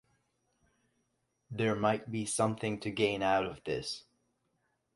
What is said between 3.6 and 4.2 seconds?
this.